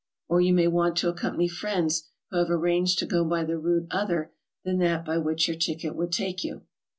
[0.27, 3.85] Or you may want to accompany friends who have arranged to go by the route
[3.91, 4.31] other
[4.65, 6.63] than that by which yoitr ticket would take you.